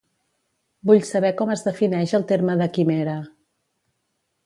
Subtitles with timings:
[0.91, 3.19] Vull saber com es defineix el terme de quimera.